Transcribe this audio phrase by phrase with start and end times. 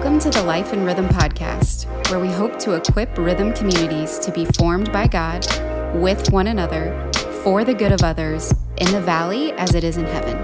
[0.00, 4.32] Welcome to the Life in Rhythm podcast, where we hope to equip rhythm communities to
[4.32, 5.46] be formed by God,
[5.94, 10.06] with one another, for the good of others, in the valley as it is in
[10.06, 10.38] heaven.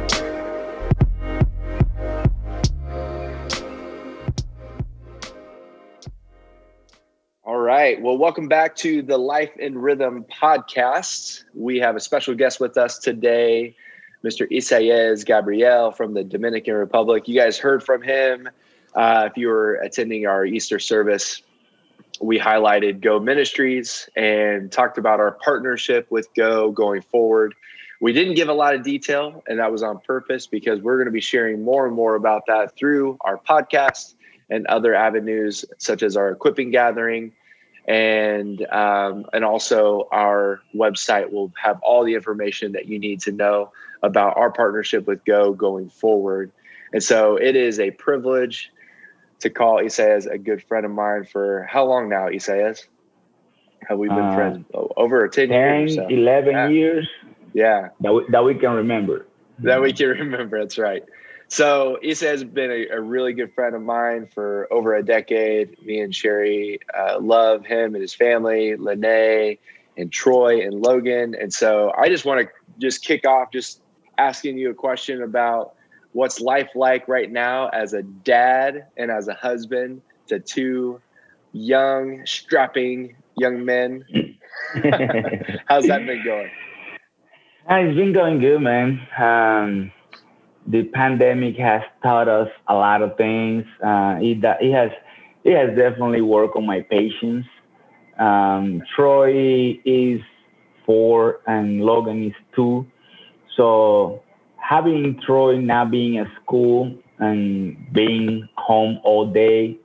[7.43, 7.99] All right.
[8.03, 11.45] Well, welcome back to the Life in Rhythm podcast.
[11.55, 13.75] We have a special guest with us today,
[14.23, 14.47] Mr.
[14.55, 17.27] Isaias Gabriel from the Dominican Republic.
[17.27, 18.51] You guys heard from him
[18.97, 21.43] uh, if you were attending our Easter service,
[22.21, 27.55] we highlighted Go Ministries and talked about our partnership with Go going forward.
[28.01, 31.07] We didn't give a lot of detail, and that was on purpose because we're going
[31.07, 34.15] to be sharing more and more about that through our podcast
[34.49, 37.33] and other avenues, such as our equipping gathering,
[37.87, 43.33] and um, and also our website will have all the information that you need to
[43.33, 43.73] know
[44.03, 46.51] about our partnership with Go going forward.
[46.93, 48.71] And so it is a privilege
[49.41, 52.87] to call Isaias a good friend of mine for how long now, Isaias?
[53.89, 55.95] Have we been uh, friends over 10, 10 years?
[55.95, 56.09] So.
[56.09, 56.69] 11 yeah.
[56.69, 57.09] years.
[57.53, 57.89] Yeah.
[58.01, 59.27] That we, that we can remember.
[59.61, 60.59] That we can remember.
[60.59, 61.05] That's right.
[61.49, 65.81] So Issa has been a, a, really good friend of mine for over a decade.
[65.85, 69.57] Me and Sherry uh, love him and his family, Lene
[69.97, 71.37] and Troy and Logan.
[71.41, 72.49] And so I just want to
[72.81, 73.81] just kick off just
[74.19, 75.76] asking you a question about
[76.17, 80.99] what's life like right now as a dad and as a husband to two
[81.53, 84.03] young, strapping young men?
[85.69, 86.51] How's that been going?
[87.71, 89.07] Uh, it's been going good, man.
[89.19, 89.93] Um,
[90.67, 93.67] the pandemic has taught us a lot of things.
[93.85, 94.91] Uh, it, it has
[95.45, 97.47] it has definitely worked on my patience.
[98.19, 100.23] Um, Troy is
[100.87, 102.87] four and Logan is two,
[103.55, 104.23] so
[104.69, 109.79] having Troy not being at school and being home all day,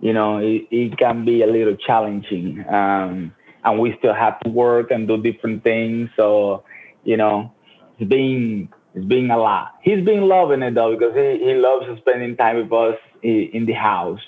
[0.00, 2.64] you know, it, it can be a little challenging.
[2.68, 6.10] Um, and we still have to work and do different things.
[6.16, 6.64] So,
[7.04, 7.52] you know,
[7.98, 9.74] it's been it's been a lot.
[9.82, 13.72] He's been loving it though because he, he loves spending time with us in the
[13.72, 14.20] house.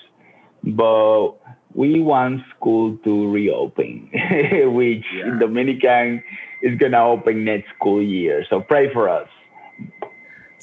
[0.63, 1.31] But
[1.73, 4.09] we want school to reopen,
[4.73, 5.27] which yeah.
[5.27, 6.23] in Dominican
[6.61, 8.45] is gonna open next school year.
[8.49, 9.27] So pray for us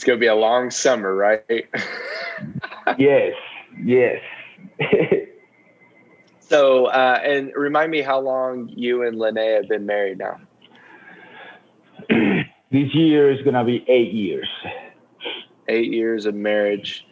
[0.00, 1.44] it's going to be a long summer, right?
[2.99, 3.34] yes,
[3.84, 4.19] yes.
[6.41, 10.41] so, uh, and remind me how long you and Lene have been married now.
[12.09, 14.49] this year is going to be eight years.
[15.69, 17.06] Eight years of marriage.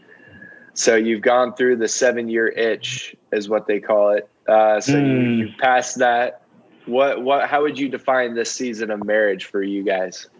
[0.72, 4.30] So you've gone through the seven year itch, is what they call it.
[4.48, 5.06] Uh, so mm.
[5.06, 5.40] you, hmm.
[5.40, 6.40] you passed that.
[6.86, 10.30] What, what, how would you define this season of marriage for you guys?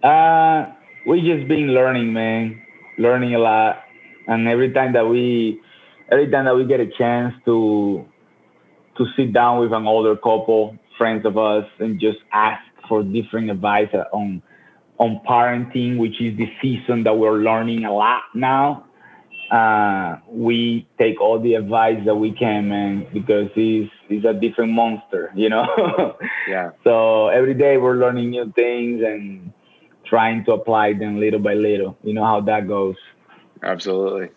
[0.00, 0.66] Uh,
[1.06, 2.62] we just been learning, man,
[2.98, 3.82] learning a lot.
[4.26, 5.60] And every time that we,
[6.10, 8.04] every time that we get a chance to,
[8.96, 13.50] to sit down with an older couple, friends of us, and just ask for different
[13.50, 14.42] advice on,
[14.98, 18.86] on parenting, which is the season that we're learning a lot now.
[19.50, 24.72] Uh, we take all the advice that we can, man, because he's he's a different
[24.72, 26.16] monster, you know.
[26.48, 26.70] yeah.
[26.82, 29.52] So every day we're learning new things and
[30.04, 31.96] trying to apply them little by little.
[32.02, 32.96] You know how that goes.
[33.62, 34.28] Absolutely.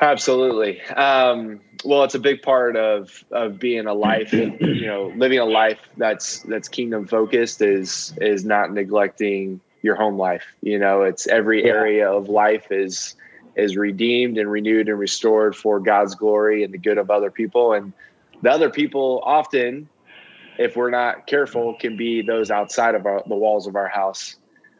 [0.00, 0.82] Absolutely.
[0.82, 5.44] Um, well, it's a big part of of being a life, you know, living a
[5.44, 10.44] life that's that's kingdom focused is is not neglecting your home life.
[10.62, 13.14] You know, it's every area of life is
[13.56, 17.72] is redeemed and renewed and restored for God's glory and the good of other people.
[17.72, 17.92] And
[18.42, 19.88] the other people often
[20.58, 24.36] if we're not careful, can be those outside of our, the walls of our house.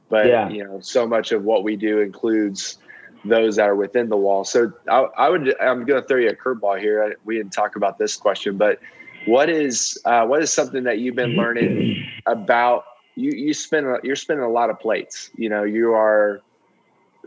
[0.08, 0.48] But yeah.
[0.48, 2.78] you know, so much of what we do includes
[3.24, 4.44] those that are within the wall.
[4.44, 7.16] So I, I would, I'm going to throw you a curveball here.
[7.24, 8.78] We didn't talk about this question, but
[9.26, 12.84] what is uh, what is something that you've been learning about?
[13.16, 15.30] You you spend you're spending a lot of plates.
[15.36, 16.40] You know, you are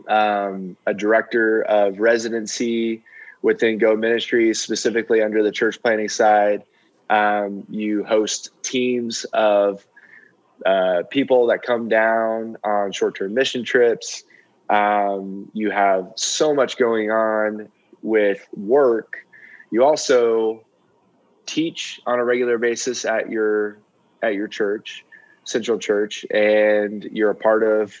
[0.08, 3.02] um, a director of residency
[3.42, 6.62] within Go Ministries, specifically under the church planting side.
[7.10, 9.84] Um, you host teams of
[10.64, 14.24] uh, people that come down on short term mission trips.
[14.68, 17.68] Um, you have so much going on
[18.02, 19.26] with work.
[19.72, 20.64] You also
[21.46, 23.78] teach on a regular basis at your
[24.22, 25.04] at your church,
[25.44, 27.94] Central Church, and you're a part of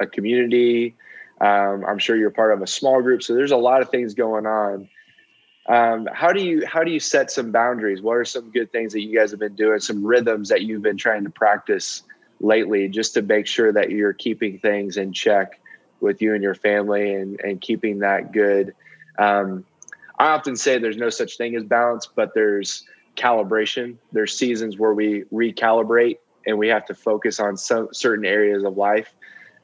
[0.00, 0.96] a community.
[1.40, 3.22] Um, I'm sure you're part of a small group.
[3.22, 4.88] So there's a lot of things going on.
[5.68, 8.00] Um, how do you how do you set some boundaries?
[8.00, 9.80] What are some good things that you guys have been doing?
[9.80, 12.02] Some rhythms that you've been trying to practice
[12.40, 15.60] lately, just to make sure that you're keeping things in check
[16.00, 18.74] with you and your family, and and keeping that good
[19.18, 19.64] Um,
[20.18, 22.84] I often say there's no such thing as balance, but there's
[23.16, 23.96] calibration.
[24.12, 28.76] There's seasons where we recalibrate and we have to focus on some certain areas of
[28.76, 29.12] life.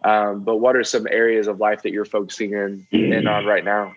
[0.04, 3.64] Um, but what are some areas of life that you're focusing in, in on right
[3.64, 3.94] now?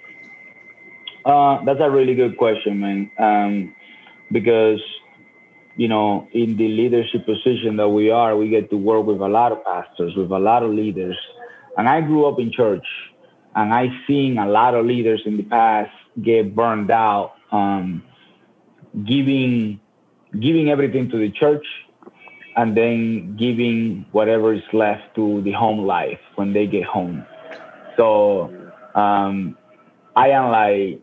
[1.25, 3.11] Uh, that's a really good question, man.
[3.17, 3.75] Um,
[4.31, 4.79] because
[5.77, 9.27] you know, in the leadership position that we are, we get to work with a
[9.27, 11.17] lot of pastors, with a lot of leaders.
[11.77, 12.85] And I grew up in church,
[13.55, 15.91] and I seen a lot of leaders in the past
[16.21, 18.03] get burned out, um,
[19.03, 19.79] giving
[20.39, 21.65] giving everything to the church,
[22.55, 27.25] and then giving whatever is left to the home life when they get home.
[27.97, 28.51] So
[28.95, 29.57] um,
[30.15, 31.01] I am like,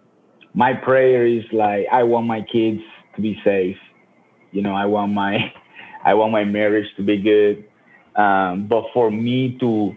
[0.54, 2.80] my prayer is like, I want my kids
[3.16, 3.76] to be safe
[4.52, 5.52] you know, I want my
[6.04, 7.64] I want my marriage to be good.
[8.14, 9.96] Um, but for me to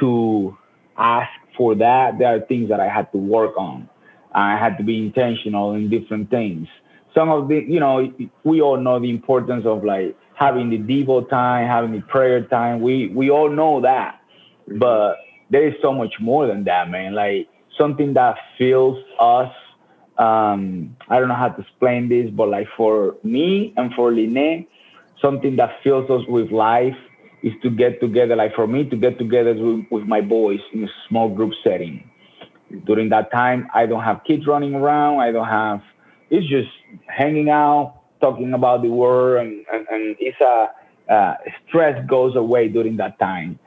[0.00, 0.56] to
[0.96, 3.88] ask for that, there are things that I had to work on.
[4.32, 6.66] I had to be intentional in different things.
[7.14, 8.12] Some of the, you know,
[8.44, 12.80] we all know the importance of like having the devo time, having the prayer time.
[12.80, 14.20] We we all know that,
[14.78, 15.16] but
[15.50, 17.14] there is so much more than that, man.
[17.14, 19.52] Like something that fills us
[20.20, 24.66] um, I don't know how to explain this, but like for me and for Line,
[25.20, 26.96] something that fills us with life
[27.42, 28.36] is to get together.
[28.36, 32.04] Like for me, to get together with, with my boys in a small group setting.
[32.84, 35.20] During that time, I don't have kids running around.
[35.20, 35.80] I don't have.
[36.28, 36.68] It's just
[37.06, 40.70] hanging out, talking about the world, and and, and it's a
[41.12, 41.34] uh,
[41.66, 43.58] stress goes away during that time.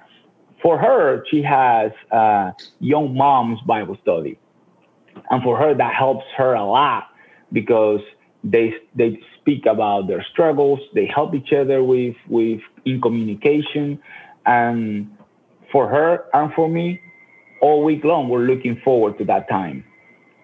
[0.61, 4.37] For her, she has uh, young moms Bible study
[5.29, 7.09] and for her that helps her a lot
[7.51, 8.01] because
[8.43, 10.79] they they speak about their struggles.
[10.93, 13.99] They help each other with with in communication.
[14.45, 15.15] And
[15.71, 16.99] for her and for me
[17.61, 19.85] all week long we're looking forward to that time.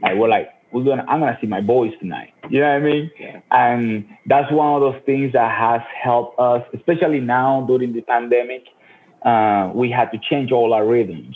[0.02, 2.34] Like we're like we're gonna i'm gonna see my boys tonight.
[2.50, 3.12] You know what i mean?
[3.20, 3.42] Yeah.
[3.52, 8.64] and that's one of those things that has helped us especially now during the pandemic
[9.24, 11.36] uh, we had to change all our rhythms.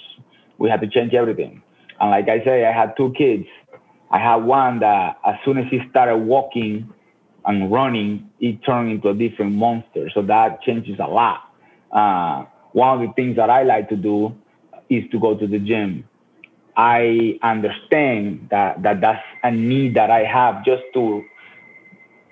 [0.57, 1.62] We had to change everything
[2.00, 3.45] and like I say, I had two kids.
[4.12, 6.94] I had one that as soon as he started walking
[7.45, 10.10] and running, he turned into a different monster.
[10.13, 11.50] So that changes a lot.
[11.92, 14.36] Uh, one of the things that I like to do
[14.90, 16.07] is to go to the gym.
[16.75, 21.24] I understand that, that that's a need that I have just to,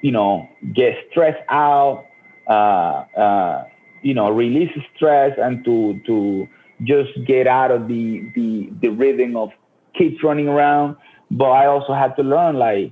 [0.02, 2.06] you know, get stressed out,
[2.48, 3.66] uh, uh,
[4.02, 6.48] you know, release stress and to to
[6.84, 9.50] just get out of the the the rhythm of
[9.98, 10.96] kids running around.
[11.30, 12.92] But I also had to learn like,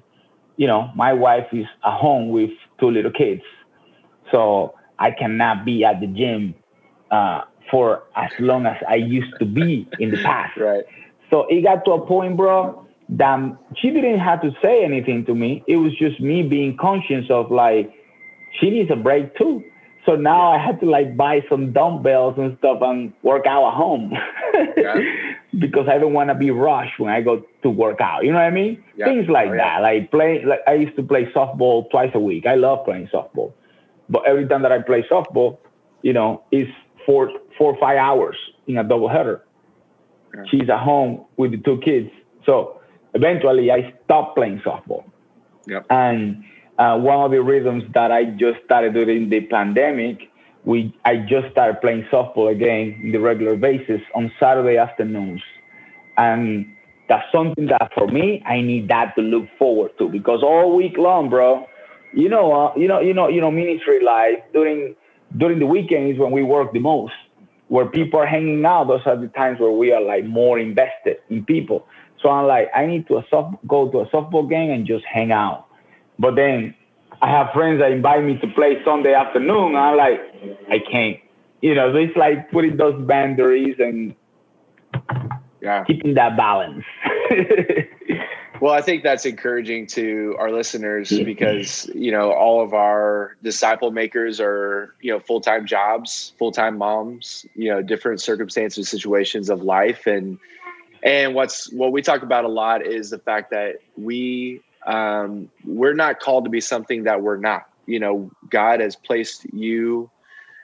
[0.57, 3.41] you know, my wife is at home with two little kids.
[4.31, 6.55] So I cannot be at the gym
[7.11, 10.57] uh, for as long as I used to be in the past.
[10.57, 10.83] right.
[11.29, 15.35] So it got to a point, bro, that she didn't have to say anything to
[15.35, 15.63] me.
[15.67, 17.91] It was just me being conscious of like,
[18.59, 19.63] she needs a break too.
[20.09, 23.73] So now I had to like buy some dumbbells and stuff and work out at
[23.75, 24.13] home.
[24.77, 24.95] yeah.
[25.57, 28.23] Because I don't want to be rushed when I go to work out.
[28.23, 28.83] You know what I mean?
[28.95, 29.05] Yeah.
[29.05, 29.79] Things like oh, yeah.
[29.79, 29.81] that.
[29.81, 32.45] Like play like I used to play softball twice a week.
[32.45, 33.51] I love playing softball.
[34.09, 35.57] But every time that I play softball,
[36.03, 36.69] you know, it's
[37.03, 38.37] four four or five hours
[38.67, 39.43] in a double header.
[40.51, 42.11] She's at home with the two kids.
[42.45, 42.79] So
[43.15, 45.03] eventually I stopped playing softball.
[45.65, 45.87] Yep.
[45.89, 46.43] And
[46.79, 50.31] uh, one of the reasons that I just started during the pandemic,
[50.63, 55.41] we I just started playing softball again in the regular basis on Saturday afternoons,
[56.17, 56.73] and
[57.09, 60.97] that's something that for me I need that to look forward to because all week
[60.97, 61.67] long, bro,
[62.13, 64.95] you know, uh, you know, you know, you know, ministry life during
[65.35, 67.13] during the weekends when we work the most,
[67.67, 68.87] where people are hanging out.
[68.87, 71.85] Those are the times where we are like more invested in people.
[72.21, 75.03] So I'm like, I need to a soft, go to a softball game and just
[75.05, 75.68] hang out
[76.19, 76.75] but then
[77.21, 79.75] I have friends that invite me to play Sunday afternoon.
[79.75, 80.21] I'm like,
[80.69, 81.17] I can't.
[81.61, 84.15] You know, so it's like putting those boundaries and
[85.61, 85.83] yeah.
[85.83, 86.85] keeping that balance.
[88.61, 93.91] well, I think that's encouraging to our listeners because, you know, all of our disciple
[93.91, 99.49] makers are, you know, full time jobs, full time moms, you know, different circumstances, situations
[99.49, 100.07] of life.
[100.07, 100.39] And,
[101.03, 105.93] and what's what we talk about a lot is the fact that we um, we're
[105.93, 107.69] not called to be something that we're not.
[107.85, 110.09] You know, God has placed you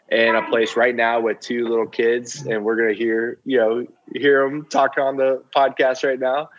[0.09, 3.85] in a place right now with two little kids, and we're gonna hear you know
[4.13, 6.49] hear them talk on the podcast right now.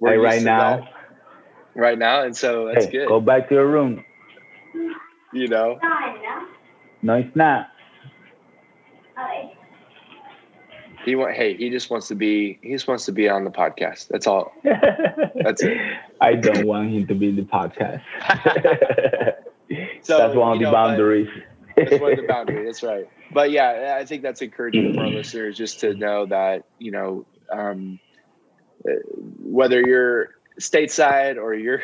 [0.00, 0.88] We're hey, right now,
[1.74, 3.08] right now, and so that's hey, good.
[3.08, 4.02] Go back to your room.
[5.32, 5.78] You know.
[7.02, 7.70] No, it's not.
[11.04, 13.50] He want hey, he just wants to be he just wants to be on the
[13.50, 14.08] podcast.
[14.08, 14.52] That's all.
[14.62, 15.78] That's it.
[16.20, 18.02] I don't want him to be in the podcast.
[20.02, 21.28] So, that's one of the know, boundaries.
[21.76, 22.66] that's one of the boundaries.
[22.66, 23.08] That's right.
[23.32, 27.24] But yeah, I think that's encouraging for our listeners just to know that you know
[27.52, 28.00] um,
[29.38, 31.82] whether you're stateside or you're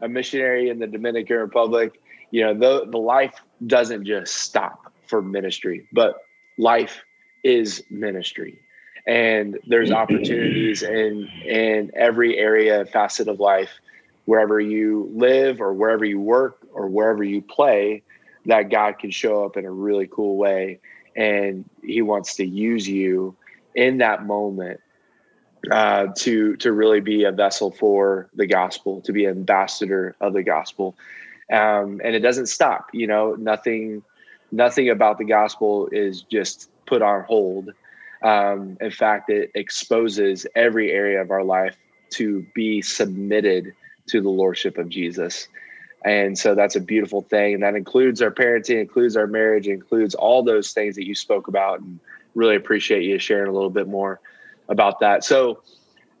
[0.00, 3.34] a missionary in the Dominican Republic, you know the the life
[3.66, 6.16] doesn't just stop for ministry, but
[6.58, 7.04] life
[7.46, 8.58] is ministry,
[9.06, 13.70] and there's opportunities in in every area facet of life,
[14.24, 18.02] wherever you live or wherever you work or wherever you play
[18.46, 20.78] that God can show up in a really cool way.
[21.16, 23.34] And he wants to use you
[23.74, 24.80] in that moment
[25.70, 30.32] uh, to to really be a vessel for the gospel, to be an ambassador of
[30.32, 30.96] the gospel.
[31.52, 32.88] Um, and it doesn't stop.
[32.92, 34.02] You know, nothing
[34.52, 37.70] nothing about the gospel is just put on hold.
[38.22, 41.76] Um, in fact, it exposes every area of our life
[42.10, 43.74] to be submitted
[44.06, 45.48] to the lordship of Jesus.
[46.04, 47.54] And so that's a beautiful thing.
[47.54, 51.48] And that includes our parenting, includes our marriage, includes all those things that you spoke
[51.48, 51.80] about.
[51.80, 51.98] And
[52.34, 54.20] really appreciate you sharing a little bit more
[54.68, 55.24] about that.
[55.24, 55.62] So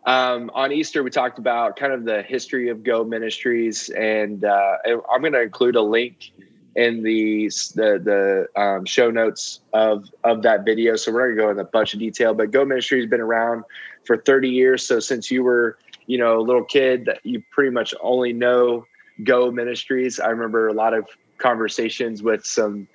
[0.06, 4.76] um, on Easter, we talked about kind of the history of Go Ministries, and uh,
[4.86, 6.32] I'm going to include a link
[6.76, 10.94] in the the, the um, show notes of of that video.
[10.94, 13.20] So we're not to go into a bunch of detail, but Go Ministry has been
[13.20, 13.64] around
[14.04, 14.86] for 30 years.
[14.86, 18.86] So since you were you know a little kid, that you pretty much only know
[19.24, 20.20] Go Ministries.
[20.20, 22.86] I remember a lot of conversations with some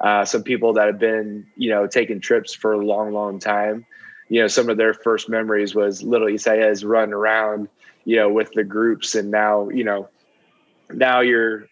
[0.00, 3.84] uh, some people that have been you know taking trips for a long, long time.
[4.28, 7.68] You know, some of their first memories was little Isaias running around,
[8.04, 10.08] you know, with the groups, and now you know,
[10.90, 11.68] now you're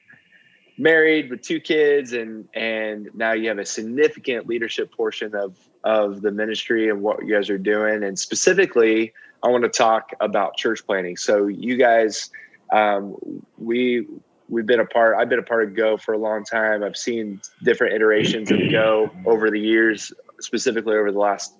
[0.78, 6.22] married with two kids, and and now you have a significant leadership portion of of
[6.22, 9.12] the ministry and what you guys are doing, and specifically,
[9.42, 11.16] I want to talk about church planting.
[11.16, 12.30] So you guys
[12.72, 13.16] um,
[13.58, 14.06] we
[14.48, 16.82] we've been a part i've been a part of go for a long time.
[16.82, 21.54] I've seen different iterations of go over the years specifically over the last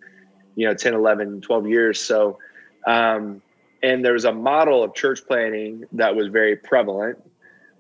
[0.57, 2.01] you know 10 11 12 years.
[2.01, 2.39] So
[2.87, 3.41] um,
[3.83, 7.19] and there was a model of church planting that was very prevalent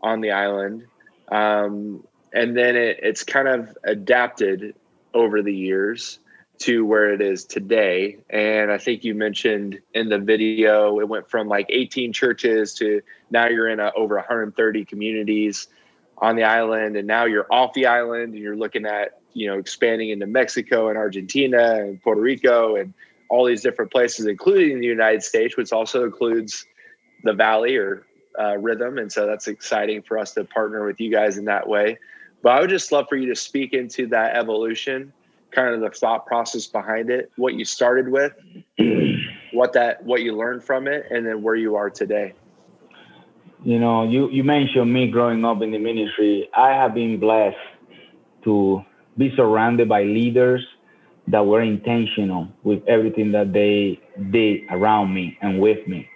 [0.02, 0.86] on the island
[1.28, 4.74] um, and then it, it's kind of adapted
[5.14, 6.18] over the years
[6.58, 8.18] to where it is today.
[8.30, 13.02] And I think you mentioned in the video, it went from like 18 churches to
[13.30, 15.68] now you're in a, over 130 communities
[16.18, 16.96] on the island.
[16.96, 20.88] And now you're off the island and you're looking at, you know, expanding into Mexico
[20.88, 22.94] and Argentina and Puerto Rico and
[23.28, 26.66] all these different places, including the United States, which also includes
[27.24, 28.06] the Valley or
[28.38, 28.98] uh, Rhythm.
[28.98, 31.98] And so that's exciting for us to partner with you guys in that way.
[32.42, 35.12] But I would just love for you to speak into that evolution
[35.54, 38.32] kind of the thought process behind it, what you started with,
[39.52, 42.34] what that what you learned from it, and then where you are today.
[43.62, 46.50] You know, you, you mentioned me growing up in the ministry.
[46.54, 47.56] I have been blessed
[48.44, 48.84] to
[49.16, 50.62] be surrounded by leaders
[51.28, 53.98] that were intentional with everything that they
[54.30, 56.06] did around me and with me.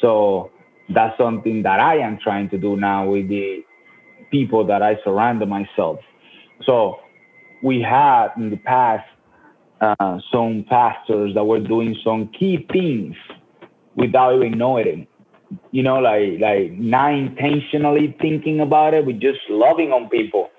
[0.00, 0.52] So
[0.88, 3.64] that's something that I am trying to do now with the
[4.30, 6.00] people that I surround myself.
[6.64, 7.00] So
[7.62, 9.06] we had in the past
[9.80, 13.14] uh, some pastors that were doing some key things
[13.94, 15.08] without even knowing it.
[15.70, 20.50] You know, like like not intentionally thinking about it, but just loving on people.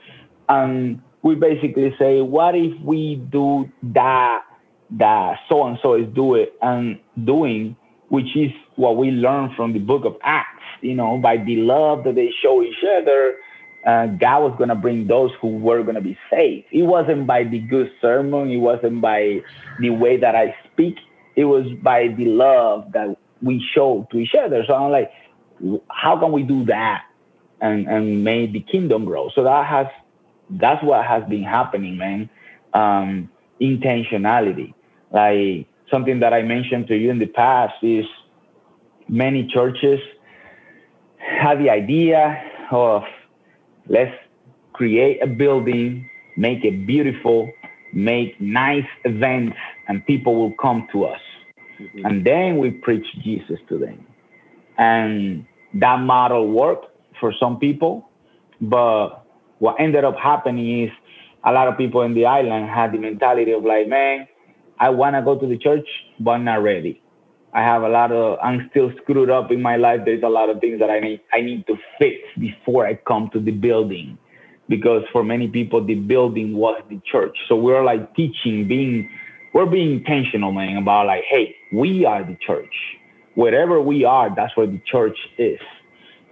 [0.47, 4.43] And we basically say, what if we do that
[4.91, 7.75] that so and so is do it and doing,
[8.07, 10.63] which is what we learn from the book of Acts.
[10.81, 13.35] You know, by the love that they show each other,
[13.85, 16.67] uh, God was going to bring those who were going to be saved.
[16.71, 18.49] It wasn't by the good sermon.
[18.49, 19.41] It wasn't by
[19.79, 20.97] the way that I speak.
[21.35, 24.63] It was by the love that we show to each other.
[24.67, 25.11] So I'm like,
[25.89, 27.05] how can we do that
[27.61, 29.29] and, and make the kingdom grow?
[29.33, 29.87] So that has,
[30.49, 32.29] that's what has been happening, man.
[32.73, 33.29] Um,
[33.61, 34.73] intentionality.
[35.11, 38.05] Like something that I mentioned to you in the past is
[39.09, 39.99] many churches
[41.17, 43.03] have the idea of
[43.87, 44.15] let's
[44.73, 47.51] create a building, make it beautiful,
[47.93, 51.21] make nice events, and people will come to us.
[51.79, 52.05] Mm-hmm.
[52.05, 54.05] And then we preach Jesus to them.
[54.77, 55.45] And
[55.75, 56.87] that model worked
[57.19, 58.09] for some people,
[58.61, 59.25] but
[59.59, 60.91] what ended up happening is
[61.43, 64.27] a lot of people in the island had the mentality of like, man,
[64.79, 65.87] I want to go to the church,
[66.19, 67.01] but I'm not ready.
[67.53, 70.01] I have a lot of I'm still screwed up in my life.
[70.05, 73.29] There's a lot of things that I need I need to fix before I come
[73.33, 74.17] to the building.
[74.69, 77.37] Because for many people the building was the church.
[77.47, 79.09] So we're like teaching, being
[79.53, 82.73] we're being intentional, man, about like, hey, we are the church.
[83.35, 85.59] Wherever we are, that's where the church is.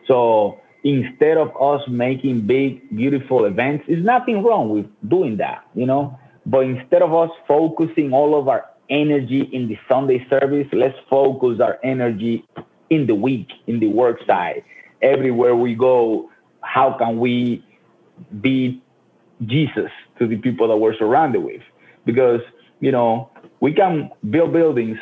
[0.07, 5.86] So instead of us making big, beautiful events, there's nothing wrong with doing that, you
[5.86, 6.19] know.
[6.45, 11.60] But instead of us focusing all of our energy in the Sunday service, let's focus
[11.60, 12.46] our energy
[12.89, 14.63] in the week, in the work side.
[15.01, 16.30] Everywhere we go,
[16.62, 17.63] how can we
[18.42, 18.82] be
[19.46, 21.62] Jesus to the people that we're surrounded with?
[22.06, 22.42] Because,
[22.80, 24.98] you know, we can build buildings,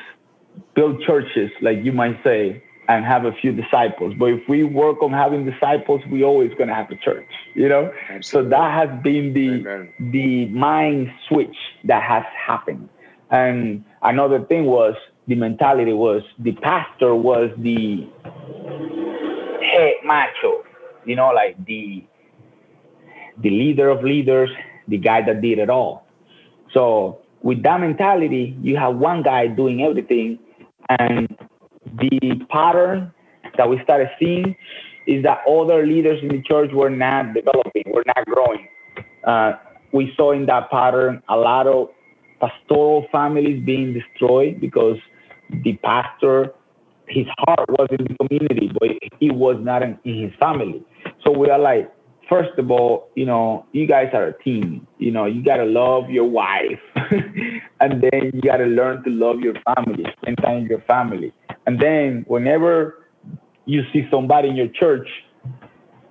[0.75, 4.13] build churches, like you might say, and have a few disciples.
[4.17, 7.93] But if we work on having disciples, we always gonna have a church, you know.
[8.09, 8.23] Absolutely.
[8.23, 9.93] So that has been the Amen.
[9.99, 12.89] the mind switch that has happened.
[13.33, 14.93] And another thing was
[15.27, 18.07] the mentality was the pastor was the
[19.59, 20.63] head macho,
[21.03, 22.03] you know, like the
[23.41, 24.51] the leader of leaders,
[24.87, 26.05] the guy that did it all.
[26.73, 30.37] So with that mentality, you have one guy doing everything,
[30.89, 31.35] and
[31.85, 33.11] the pattern
[33.57, 34.55] that we started seeing
[35.07, 38.67] is that other leaders in the church were not developing, were not growing.
[39.23, 39.53] Uh,
[39.91, 41.89] we saw in that pattern a lot of
[42.43, 44.97] pastoral families being destroyed because
[45.63, 46.53] the pastor,
[47.07, 50.83] his heart was in the community, but he was not in, in his family.
[51.23, 51.91] So we are like,
[52.29, 54.87] first of all, you know, you guys are a team.
[54.97, 59.55] You know, you gotta love your wife, and then you gotta learn to love your
[59.75, 61.33] family, spend time with your family.
[61.65, 63.05] And then whenever
[63.65, 65.07] you see somebody in your church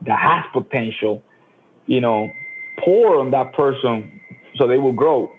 [0.07, 1.23] that has potential,
[1.87, 2.31] you know,
[2.85, 4.21] pour on that person
[4.57, 5.33] so they will grow.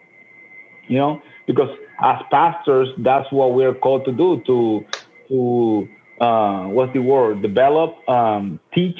[0.87, 1.69] You know, because
[2.01, 4.85] as pastors, that's what we're called to do to
[5.29, 5.87] to
[6.23, 7.41] uh, what's the word?
[7.41, 8.99] Develop, um, teach,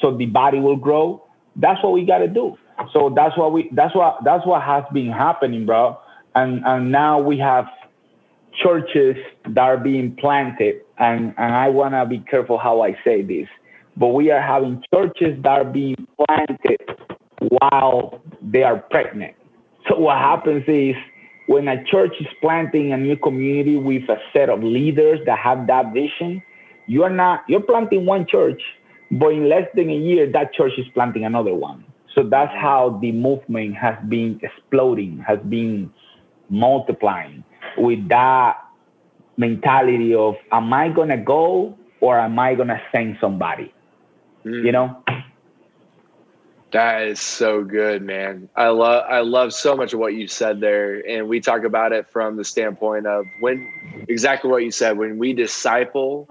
[0.00, 1.22] so the body will grow.
[1.56, 2.56] That's what we got to do.
[2.92, 5.98] So that's what we that's what that's what has been happening, bro.
[6.34, 7.66] And and now we have
[8.62, 9.16] churches
[9.48, 13.48] that are being planted, and, and I want to be careful how I say this,
[13.96, 16.80] but we are having churches that are being planted
[17.38, 19.35] while they are pregnant.
[19.88, 20.94] So what happens is
[21.46, 25.66] when a church is planting a new community with a set of leaders that have
[25.68, 26.42] that vision,
[26.86, 28.60] you are not you're planting one church,
[29.10, 31.84] but in less than a year, that church is planting another one.
[32.14, 35.92] So that's how the movement has been exploding, has been
[36.48, 37.44] multiplying
[37.76, 38.56] with that
[39.36, 43.72] mentality of am I gonna go or am I gonna send somebody?
[44.44, 44.64] Mm.
[44.64, 45.02] You know?
[46.72, 48.48] That is so good, man.
[48.56, 51.00] I love I love so much of what you said there.
[51.08, 55.16] And we talk about it from the standpoint of when exactly what you said, when
[55.16, 56.26] we disciple,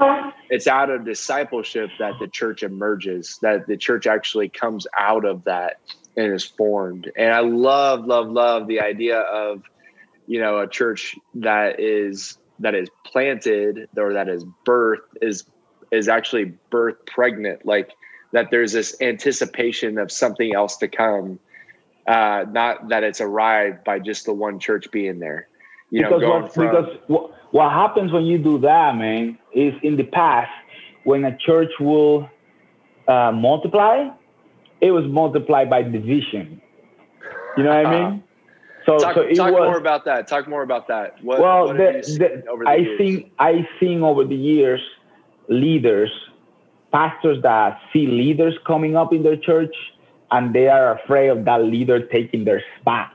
[0.49, 5.43] it's out of discipleship that the church emerges, that the church actually comes out of
[5.45, 5.77] that
[6.17, 7.09] and is formed.
[7.15, 9.63] And I love, love, love the idea of
[10.27, 15.45] you know a church that is that is planted or that is birth is
[15.91, 17.91] is actually birth pregnant like
[18.31, 21.39] that there's this anticipation of something else to come
[22.07, 25.47] uh not that it's arrived by just the one church being there
[25.89, 29.73] you because know what, from, because what, what happens when you do that man is
[29.83, 30.51] in the past
[31.03, 32.29] when a church will
[33.07, 34.09] uh, multiply
[34.81, 36.61] it was multiplied by division
[37.57, 38.23] you know what i mean
[38.85, 40.27] so, talk, so talk was, more about that.
[40.27, 41.15] Talk more about that.
[41.23, 42.97] What, well, what the, the, the I years?
[42.99, 44.79] think I seen over the years
[45.47, 46.11] leaders,
[46.95, 49.75] pastors that see leaders coming up in their church,
[50.31, 53.11] and they are afraid of that leader taking their spot.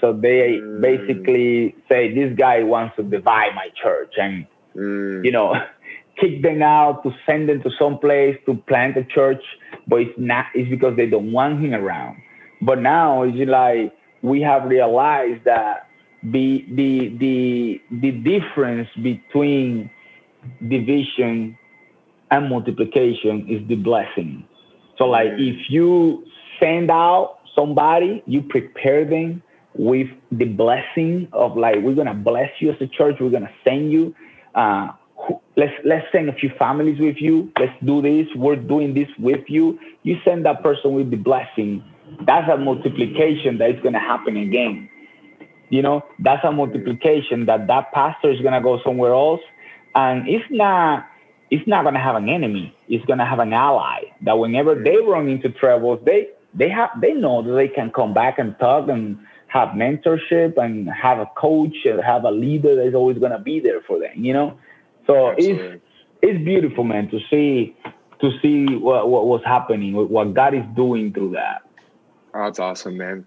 [0.00, 0.80] So they mm.
[0.80, 5.24] basically say, "This guy wants to divide my church," and mm.
[5.24, 5.48] you know,
[6.20, 9.44] kick them out to send them to some place to plant a church.
[9.88, 10.46] But it's not.
[10.54, 12.22] It's because they don't want him around.
[12.62, 15.88] But now it's like we have realized that
[16.22, 16.92] the the
[17.24, 19.90] the the difference between
[20.74, 21.58] division
[22.30, 24.44] and multiplication is the blessing.
[24.98, 26.24] So like if you
[26.60, 29.42] send out somebody, you prepare them
[29.74, 33.92] with the blessing of like we're gonna bless you as a church, we're gonna send
[33.92, 34.14] you.
[34.54, 34.88] Uh,
[35.56, 37.52] let's let's send a few families with you.
[37.58, 38.26] Let's do this.
[38.34, 39.78] We're doing this with you.
[40.02, 41.84] You send that person with the blessing
[42.20, 44.88] that's a multiplication that is going to happen again.
[45.68, 49.40] You know, that's a multiplication that that pastor is going to go somewhere else,
[49.94, 51.06] and it's not
[51.50, 52.74] it's not going to have an enemy.
[52.88, 56.90] It's going to have an ally that whenever they run into troubles, they they have
[57.00, 61.26] they know that they can come back and talk and have mentorship and have a
[61.36, 64.24] coach and have a leader that is always going to be there for them.
[64.24, 64.58] You know,
[65.06, 65.66] so Absolutely.
[65.66, 65.82] it's
[66.22, 67.76] it's beautiful, man, to see
[68.20, 71.62] to see what what was happening, what God is doing through that.
[72.34, 73.26] Oh, that's awesome, man.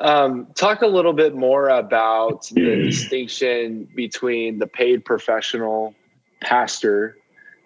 [0.00, 5.94] Um, talk a little bit more about the distinction between the paid professional
[6.40, 7.18] pastor.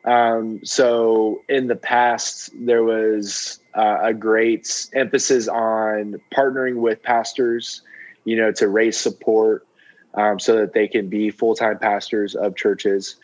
[0.04, 7.82] Um, so, in the past, there was uh, a great emphasis on partnering with pastors,
[8.24, 9.66] you know, to raise support
[10.14, 13.16] um, so that they can be full time pastors of churches.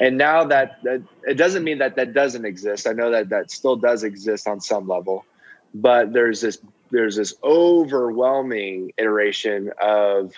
[0.00, 2.86] And now that, that it doesn't mean that that doesn't exist.
[2.86, 5.24] I know that that still does exist on some level,
[5.74, 6.58] but there's this
[6.90, 10.34] there's this overwhelming iteration of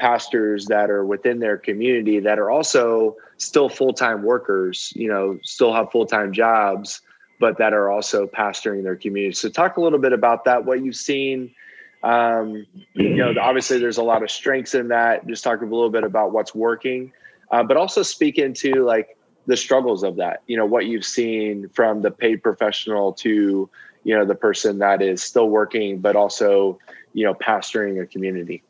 [0.00, 5.72] pastors that are within their community that are also still full-time workers you know still
[5.72, 7.02] have full-time jobs
[7.38, 9.32] but that are also pastoring their community.
[9.32, 11.54] So talk a little bit about that what you've seen.
[12.02, 15.26] Um, you know obviously there's a lot of strengths in that.
[15.26, 17.12] Just talk a little bit about what's working
[17.50, 21.68] uh, but also speak into like the struggles of that you know what you've seen
[21.70, 23.68] from the paid professional to
[24.04, 26.78] you know the person that is still working but also
[27.12, 28.62] you know pastoring a community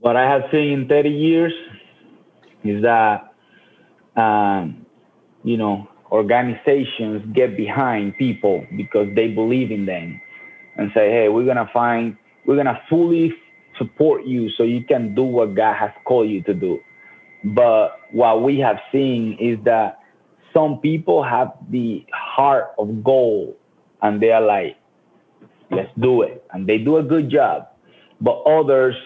[0.00, 1.52] what i have seen in 30 years
[2.64, 3.32] is that
[4.16, 4.84] um,
[5.44, 10.20] you know organizations get behind people because they believe in them
[10.76, 13.34] and say hey we're gonna find we're gonna fully
[13.76, 16.80] support you so you can do what god has called you to do
[17.44, 20.00] but what we have seen is that
[20.52, 23.54] some people have the heart of gold
[24.02, 24.76] and they are like,
[25.70, 26.44] let's do it.
[26.52, 27.68] And they do a good job.
[28.20, 28.96] But others,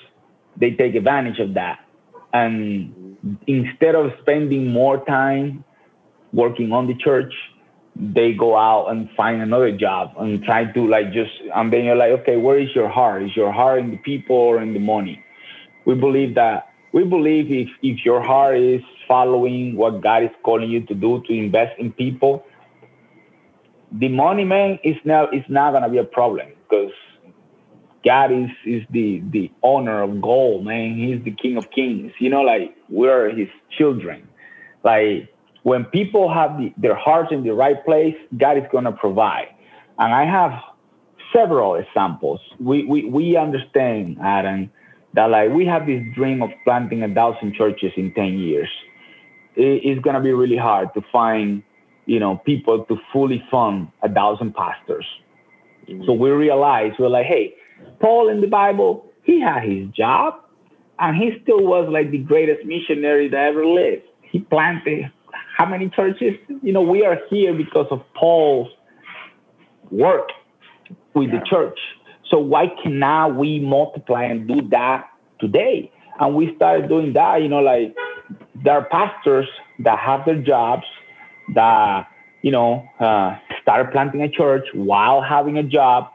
[0.57, 1.81] they take advantage of that.
[2.33, 5.65] And instead of spending more time
[6.33, 7.33] working on the church,
[7.95, 11.95] they go out and find another job and try to like just and then you're
[11.95, 14.81] like okay where is your heart is your heart in the people or in the
[14.81, 15.23] money
[15.85, 20.71] we believe that we believe if, if your heart is following what God is calling
[20.71, 22.45] you to do to invest in people,
[23.93, 26.93] the money man is now is not gonna be a problem because
[28.05, 30.97] God is is the the owner of gold, man.
[30.97, 32.13] He's the king of kings.
[32.19, 34.29] You know, like we're his children.
[34.85, 35.29] Like
[35.63, 39.49] when people have the, their hearts in the right place, God is gonna provide.
[39.99, 40.53] And I have
[41.33, 42.41] several examples.
[42.59, 44.71] We we we understand, Adam
[45.15, 48.69] that like we have this dream of planting a thousand churches in 10 years
[49.55, 51.63] it's going to be really hard to find
[52.07, 55.07] you know people to fully fund a thousand pastors
[55.87, 56.05] mm-hmm.
[56.07, 57.55] so we realize we're like hey
[58.01, 60.35] paul in the bible he had his job
[60.99, 65.11] and he still was like the greatest missionary that ever lived he planted
[65.57, 68.69] how many churches you know we are here because of paul's
[69.91, 70.29] work
[71.15, 71.39] with yeah.
[71.39, 71.79] the church
[72.33, 75.93] so why cannot we multiply and do that today?
[76.19, 77.95] And we started doing that, you know, like
[78.65, 79.47] there are pastors
[79.81, 80.85] that have their jobs
[81.55, 82.09] that,
[82.41, 86.12] you know, uh, started planting a church while having a job.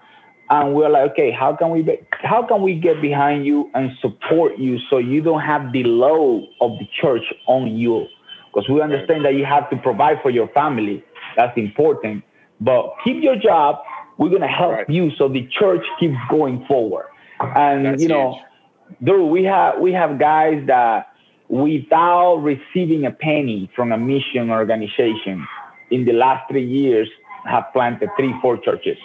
[0.49, 3.91] And we're like, okay, how can we be, how can we get behind you and
[4.01, 8.05] support you so you don't have the load of the church on you?
[8.53, 11.03] Because we understand that you have to provide for your family.
[11.35, 12.23] That's important.
[12.61, 13.79] But keep your job
[14.17, 14.89] we're gonna help right.
[14.89, 17.05] you so the church keeps going forward.
[17.39, 18.97] And That's you know, huge.
[19.03, 21.13] dude, we have we have guys that
[21.49, 25.47] without receiving a penny from a mission organization
[25.91, 27.07] in the last three years
[27.45, 28.97] have planted three, four churches.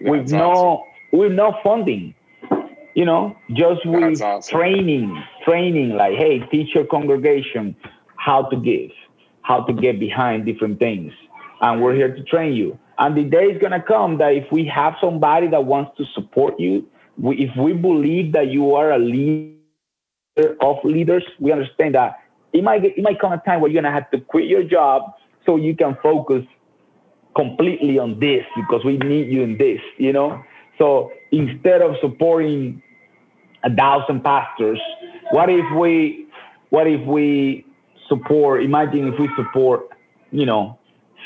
[0.00, 1.18] That's with no awesome.
[1.18, 2.14] with no funding.
[2.94, 4.56] You know, just with awesome.
[4.56, 7.74] training, training like, hey, teach your congregation
[8.16, 8.90] how to give,
[9.42, 11.12] how to get behind different things.
[11.60, 12.78] And we're here to train you.
[12.98, 16.04] And the day is going to come that if we have somebody that wants to
[16.14, 16.86] support you,
[17.18, 19.56] we, if we believe that you are a leader
[20.60, 22.20] of leaders, we understand that
[22.52, 24.44] it might get, it might come a time where you're going to have to quit
[24.44, 26.44] your job so you can focus
[27.34, 30.42] completely on this because we need you in this, you know?
[30.78, 32.82] So instead of supporting
[33.62, 34.80] a thousand pastors,
[35.30, 36.26] what if we,
[36.70, 37.64] what if we
[38.08, 39.88] support, imagine if we support,
[40.30, 40.78] you know,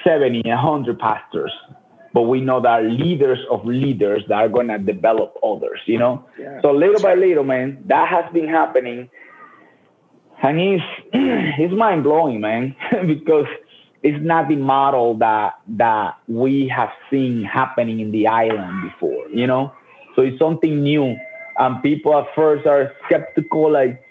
[0.05, 1.53] 70, 100 pastors,
[2.13, 6.25] but we know that leaders of leaders that are going to develop others, you know?
[6.39, 6.61] Yeah.
[6.63, 9.11] So little by little, man, that has been happening.
[10.43, 13.47] And it's, it's mind blowing, man, because
[14.03, 19.47] it's not the model that, that we have seen happening in the island before, you
[19.47, 19.73] know?
[20.15, 21.17] So it's something new.
[21.59, 24.03] And people at first are skeptical, like,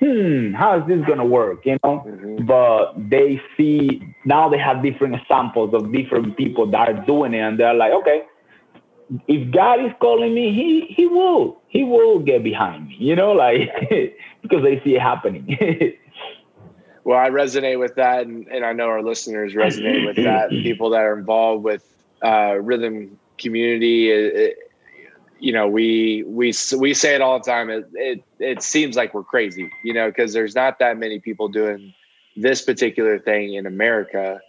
[0.00, 1.64] hmm, how is this going to work?
[1.64, 2.46] You know, mm-hmm.
[2.46, 7.38] but they see now they have different examples of different people that are doing it,
[7.40, 8.22] and they're like, okay,
[9.28, 12.96] if God is calling me, he he will he will get behind me.
[12.98, 13.70] You know, like
[14.42, 15.56] because they see it happening.
[17.06, 20.50] well, I resonate with that, and, and I know our listeners resonate with that.
[20.50, 21.86] People that are involved with
[22.20, 24.10] uh, rhythm community.
[24.10, 24.72] It, it,
[25.38, 27.70] you know, we we we say it all the time.
[27.70, 31.46] It it, it seems like we're crazy, you know, because there's not that many people
[31.46, 31.94] doing
[32.34, 34.40] this particular thing in America.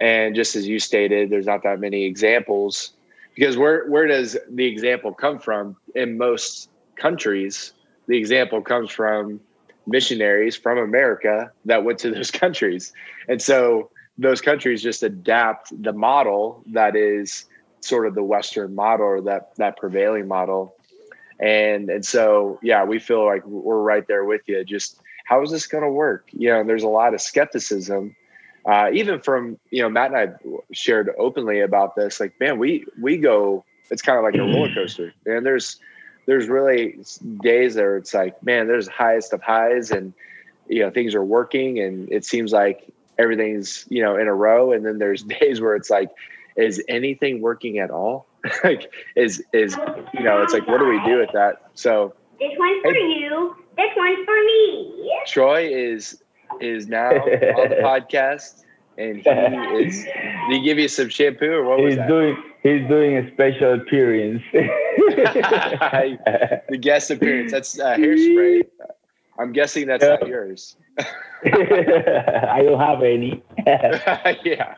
[0.00, 2.94] And just as you stated, there's not that many examples
[3.34, 7.74] because where where does the example come from in most countries?
[8.06, 9.40] The example comes from
[9.86, 12.92] missionaries from America that went to those countries.
[13.28, 17.46] And so those countries just adapt the model that is
[17.80, 20.76] sort of the Western model or that that prevailing model.
[21.40, 24.64] And and so yeah, we feel like we're right there with you.
[24.64, 26.28] Just how is this going to work?
[26.32, 28.14] You know, there's a lot of skepticism,
[28.66, 30.28] uh, even from you know Matt and I
[30.72, 32.20] shared openly about this.
[32.20, 33.64] Like, man, we we go.
[33.90, 35.78] It's kind of like a roller coaster, and there's
[36.26, 36.98] there's really
[37.42, 40.12] days there it's like, man, there's highest of highs, and
[40.68, 44.72] you know things are working, and it seems like everything's you know in a row,
[44.72, 46.10] and then there's days where it's like,
[46.56, 48.26] is anything working at all?
[48.64, 49.76] like, is is
[50.14, 51.62] you know, it's like, what do we do with that?
[51.74, 53.56] So this one's for you.
[53.76, 55.20] This one's for me.
[55.26, 56.22] Troy is
[56.60, 58.64] is now on the podcast,
[58.98, 59.30] and he
[59.84, 60.04] is.
[60.04, 62.08] Did he give you some shampoo or what was he's that?
[62.08, 64.42] doing he's doing a special appearance.
[66.68, 67.52] the guest appearance.
[67.52, 68.62] That's uh, hairspray.
[69.38, 70.76] I'm guessing that's not yours.
[71.44, 73.42] I don't have any.
[74.44, 74.74] yeah.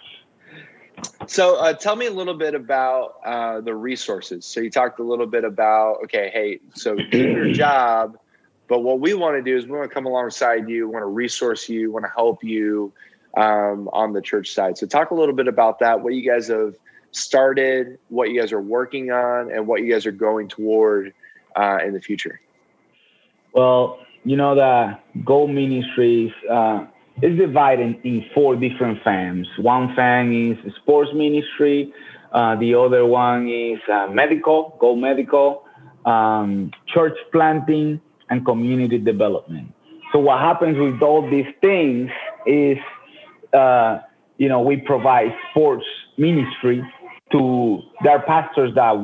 [1.27, 4.47] So uh, tell me a little bit about uh, the resources.
[4.47, 8.19] So you talked a little bit about okay, hey, so do your job,
[8.69, 11.09] but what we want to do is we want to come alongside you, want to
[11.09, 12.93] resource you, want to help you
[13.37, 14.79] um, on the church side.
[14.79, 16.01] So talk a little bit about that.
[16.01, 16.77] What you guys have
[17.17, 21.15] started, what you guys are working on, and what you guys are going toward
[21.57, 22.41] uh, in the future.
[23.53, 26.87] Well, you know the Go Ministries uh,
[27.23, 29.47] is divided in four different FAMs.
[29.59, 31.93] One FAM is sports ministry.
[32.33, 35.65] Uh, the other one is uh, medical, Go Medical,
[36.05, 38.01] um, church planting,
[38.31, 39.73] and community development.
[40.13, 42.11] So what happens with all these things
[42.47, 42.79] is,
[43.53, 44.01] uh,
[44.39, 45.85] you know, we provide sports
[46.17, 46.83] ministry
[47.33, 48.95] to there are pastors that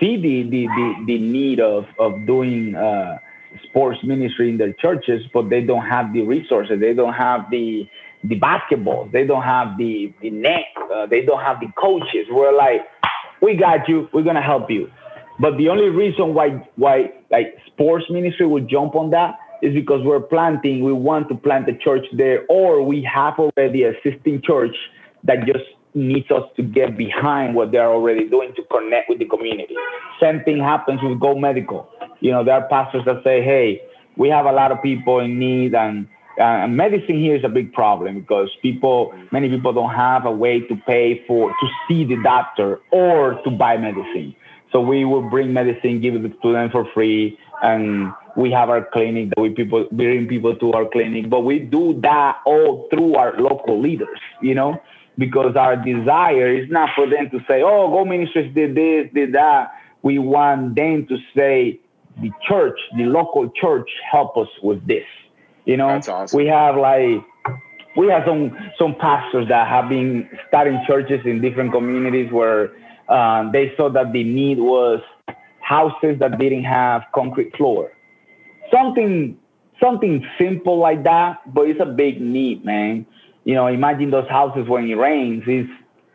[0.00, 3.18] see the the, the, the need of of doing uh,
[3.64, 6.80] sports ministry in their churches, but they don't have the resources.
[6.80, 7.88] They don't have the
[8.24, 9.08] the basketball.
[9.12, 10.64] They don't have the the net.
[10.92, 12.26] Uh, they don't have the coaches.
[12.30, 12.82] We're like,
[13.40, 14.08] we got you.
[14.12, 14.90] We're gonna help you.
[15.40, 20.04] But the only reason why why like sports ministry would jump on that is because
[20.04, 20.84] we're planting.
[20.84, 24.76] We want to plant a church there, or we have already a existing church
[25.24, 29.26] that just needs us to get behind what they're already doing to connect with the
[29.26, 29.74] community.
[30.20, 31.88] Same thing happens with Go Medical.
[32.20, 33.80] You know, there are pastors that say, hey,
[34.16, 36.08] we have a lot of people in need and
[36.40, 40.60] uh, medicine here is a big problem because people, many people don't have a way
[40.60, 44.34] to pay for, to see the doctor or to buy medicine.
[44.72, 47.38] So we will bring medicine, give it to them for free.
[47.62, 51.60] And we have our clinic that we people bring people to our clinic, but we
[51.60, 54.80] do that all through our local leaders, you know
[55.18, 59.32] because our desire is not for them to say, oh, Go Ministries did this, did
[59.34, 59.72] that.
[60.02, 61.80] We want them to say,
[62.20, 65.06] the church, the local church, help us with this.
[65.64, 66.36] You know, awesome.
[66.36, 67.24] we have like,
[67.96, 72.72] we have some some pastors that have been starting churches in different communities where
[73.08, 75.00] uh, they saw that the need was
[75.60, 77.92] houses that didn't have concrete floor.
[78.70, 79.38] Something
[79.82, 83.06] something simple like that, but it's a big need, man
[83.44, 85.66] you know, imagine those houses when it rains, is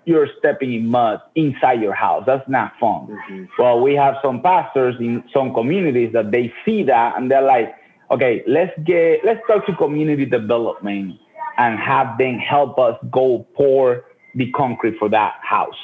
[0.06, 2.24] you're stepping in mud inside your house.
[2.26, 3.08] That's not fun.
[3.08, 3.44] Mm-hmm.
[3.60, 7.76] Well, we have some pastors in some communities that they see that and they're like,
[8.10, 11.20] okay, let's get let's talk to community development
[11.58, 15.78] and have them help us go pour the concrete for that house.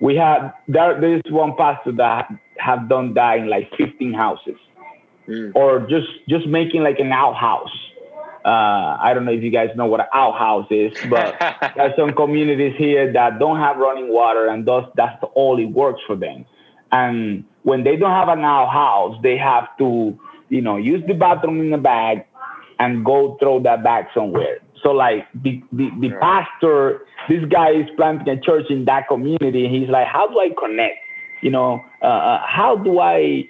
[0.00, 4.56] We have there there is one pastor that have done that in like 15 houses.
[5.26, 5.52] Mm.
[5.54, 7.74] Or just just making like an outhouse
[8.44, 11.36] uh, I don't know if you guys know what an outhouse is, but
[11.76, 16.02] there's some communities here that don't have running water, and thus that's all it works
[16.06, 16.44] for them.
[16.92, 20.18] And when they don't have an outhouse, they have to,
[20.50, 22.26] you know, use the bathroom in the bag
[22.78, 24.58] and go throw that bag somewhere.
[24.82, 29.68] So like the the, the pastor, this guy is planting a church in that community.
[29.68, 30.98] He's like, how do I connect?
[31.40, 33.48] You know, uh, uh how do I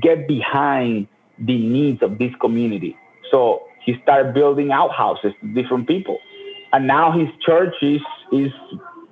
[0.00, 2.96] get behind the needs of this community?
[3.32, 6.18] So he started building outhouses to different people.
[6.72, 8.52] And now his church is is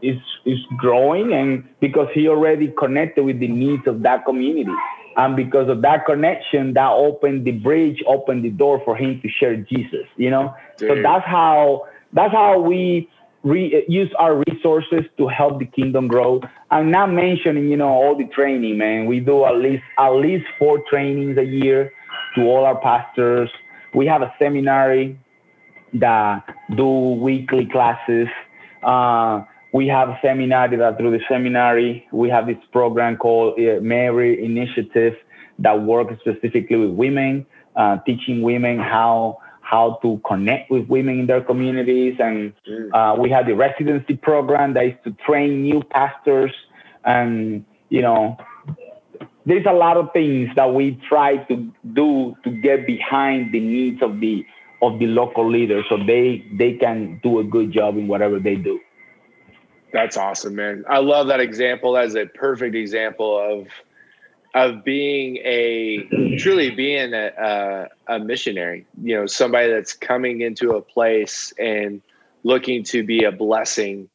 [0.03, 4.75] is is growing and because he already connected with the needs of that community.
[5.17, 9.29] And because of that connection, that opened the bridge, opened the door for him to
[9.29, 10.53] share Jesus, you know?
[10.77, 10.89] Dude.
[10.89, 13.09] So that's how that's how we
[13.45, 16.41] re- use our resources to help the kingdom grow.
[16.71, 19.07] I'm not mentioning, you know, all the training, man.
[19.07, 21.93] We do at least at least four trainings a year
[22.35, 23.51] to all our pastors.
[23.95, 25.19] We have a seminary
[25.95, 26.45] that
[26.77, 28.29] do weekly classes.
[28.83, 33.81] Uh, we have a seminary that through the seminary we have this program called uh,
[33.81, 35.15] Mary Initiative
[35.61, 41.27] that works specifically with women, uh, teaching women how how to connect with women in
[41.27, 42.17] their communities.
[42.19, 42.91] And mm.
[42.93, 46.53] uh, we have the residency program that is to train new pastors.
[47.05, 48.37] And, you know,
[49.47, 54.03] there's a lot of things that we try to do to get behind the needs
[54.03, 54.45] of the
[54.83, 58.55] of the local leaders so they they can do a good job in whatever they
[58.55, 58.81] do.
[59.93, 60.85] That's awesome, man.
[60.89, 61.93] I love that example.
[61.93, 63.69] That's a perfect example of
[64.55, 70.71] of being a truly being a, a, a, missionary you know somebody that's coming into
[70.73, 72.01] a place and
[72.45, 74.09] looking to be a blessing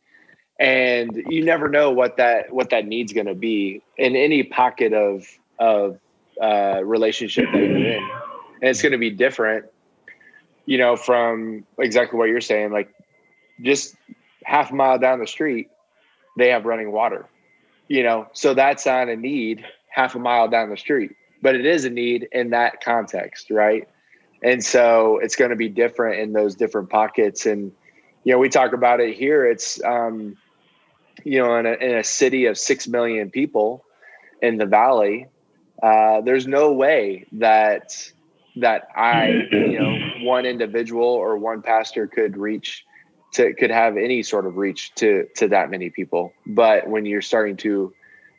[0.60, 4.94] and you never know what that what that need's going to be in any pocket
[4.94, 5.26] of
[5.60, 6.00] of
[6.42, 8.10] uh, relationship that you're in
[8.62, 9.66] and it's going to be different
[10.66, 12.94] you know from exactly what you're saying like
[13.62, 13.96] just
[14.44, 15.70] half a mile down the street
[16.38, 17.26] they have running water
[17.88, 21.66] you know so that's not a need half a mile down the street, but it
[21.66, 23.88] is a need in that context, right?
[24.44, 27.46] And so it's going to be different in those different pockets.
[27.46, 27.72] And,
[28.24, 29.46] you know, we talk about it here.
[29.46, 30.38] It's, um,
[31.24, 33.86] you know, in a, in a city of 6 million people
[34.42, 35.28] in the Valley,
[35.82, 37.94] uh, there's no way that,
[38.58, 42.86] that I, you know, one individual or one pastor could reach
[43.34, 46.34] to, could have any sort of reach to, to that many people.
[46.46, 47.94] But when you're starting to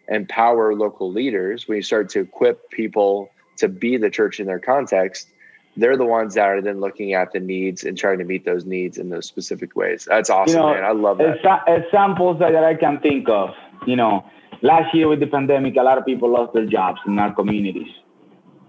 [0.08, 4.58] empower local leaders, when you start to equip people to be the church in their
[4.58, 5.28] context,
[5.76, 8.64] they're the ones that are then looking at the needs and trying to meet those
[8.64, 10.06] needs in those specific ways.
[10.08, 10.84] That's awesome, you know, man.
[10.84, 11.62] I love that.
[11.66, 13.50] Examples that I can think of,
[13.86, 14.24] you know,
[14.62, 17.88] last year with the pandemic, a lot of people lost their jobs in our communities.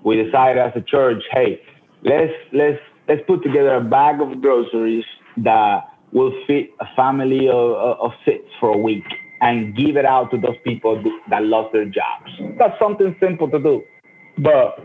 [0.04, 1.62] We decided as a church, hey,
[2.04, 5.06] let's let's let's put together a bag of groceries
[5.38, 7.72] that will fit a family of,
[8.06, 9.04] of six for a week
[9.42, 12.32] and give it out to those people that lost their jobs.
[12.58, 13.84] That's something simple to do.
[14.38, 14.80] But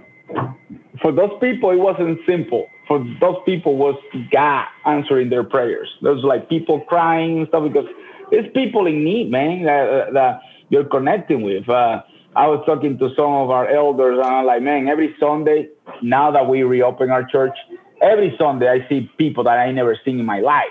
[1.01, 2.69] for those people, it wasn't simple.
[2.87, 3.97] For those people, was
[4.31, 5.89] God answering their prayers.
[6.03, 7.87] There's like people crying and stuff because
[8.31, 11.69] it's people in need, man, that, that you're connecting with.
[11.69, 12.03] Uh,
[12.35, 15.69] I was talking to some of our elders, and I'm like, man, every Sunday,
[16.03, 17.57] now that we reopen our church,
[18.03, 20.65] every Sunday I see people that I never seen in my life.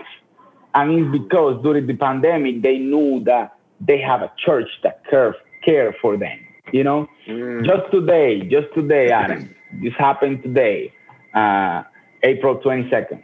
[0.75, 5.35] And it's because during the pandemic, they knew that they have a church that care,
[5.63, 6.39] care for them.
[6.71, 7.65] You know, mm.
[7.65, 10.93] just today, just today, Adam, this happened today,
[11.33, 11.83] uh,
[12.23, 13.23] April 22nd.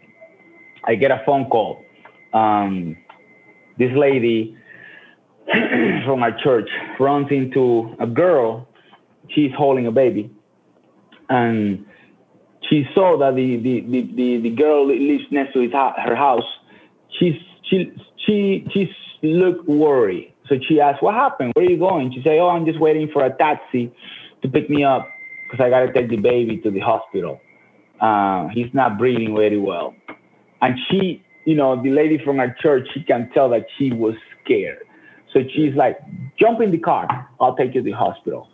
[0.84, 1.84] I get a phone call.
[2.34, 2.98] Um,
[3.78, 4.58] this lady
[6.06, 8.68] from our church runs into a girl.
[9.30, 10.32] She's holding a baby.
[11.30, 11.86] And
[12.70, 16.44] she saw that the, the, the, the, the girl lives next to her house.
[17.20, 17.36] She's,
[17.70, 17.94] she,
[18.26, 21.54] she, she looked worried so she asked, What happened?
[21.56, 22.12] Where are you going?
[22.14, 23.90] She said, Oh, I'm just waiting for a taxi
[24.42, 25.08] to pick me up
[25.52, 27.42] because I got to take the baby to the hospital.
[28.00, 29.94] Uh, he's not breathing very well.
[30.62, 34.16] And she, you know, the lady from our church, she can tell that she was
[34.44, 34.80] scared.
[35.34, 36.00] So she's like,
[36.40, 37.30] Jump in the car.
[37.40, 38.48] I'll take you to the hospital.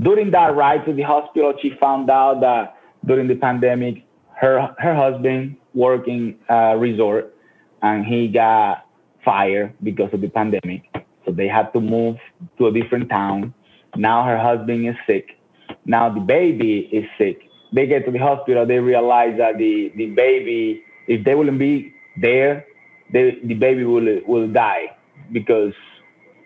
[0.00, 2.76] During that ride to the hospital, she found out that
[3.06, 7.34] during the pandemic, her her husband worked in a resort
[7.82, 8.86] and he got
[9.24, 10.82] fired because of the pandemic.
[11.24, 12.16] So they had to move
[12.58, 13.54] to a different town.
[13.96, 15.38] Now her husband is sick.
[15.84, 17.42] Now the baby is sick.
[17.72, 18.66] They get to the hospital.
[18.66, 22.66] They realize that the, the baby, if they wouldn't be there,
[23.12, 24.96] they, the baby will will die
[25.32, 25.72] because,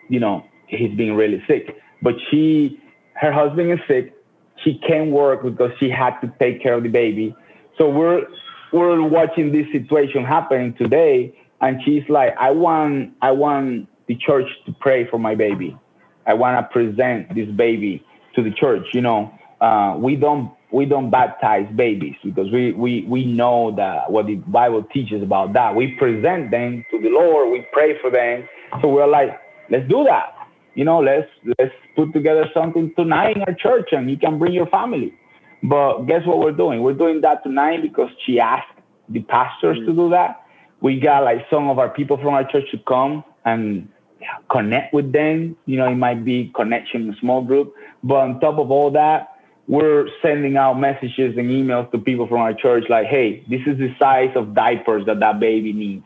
[0.09, 1.75] you know, he's being really sick.
[2.01, 2.79] But she,
[3.15, 4.13] her husband is sick.
[4.63, 7.35] She can't work because she had to take care of the baby.
[7.77, 8.23] So we're
[8.73, 14.47] we're watching this situation happening today, and she's like, I want I want the church
[14.65, 15.77] to pray for my baby.
[16.25, 18.03] I want to present this baby
[18.37, 18.85] to the church.
[18.93, 24.11] You know, uh, we don't we don't baptize babies because we, we we know that
[24.11, 25.75] what the Bible teaches about that.
[25.75, 27.51] We present them to the Lord.
[27.51, 28.47] We pray for them.
[28.81, 30.33] So we're like, let's do that.
[30.75, 31.27] You know, let's
[31.57, 35.13] let's put together something tonight in our church, and you can bring your family.
[35.63, 36.83] But guess what we're doing?
[36.83, 38.71] We're doing that tonight because she asked
[39.09, 39.87] the pastors mm-hmm.
[39.87, 40.43] to do that.
[40.81, 43.89] We got like some of our people from our church to come and
[44.51, 45.55] connect with them.
[45.65, 47.73] You know, it might be connection a small group.
[48.03, 49.37] But on top of all that,
[49.67, 53.77] we're sending out messages and emails to people from our church like, hey, this is
[53.77, 56.05] the size of diapers that that baby needs.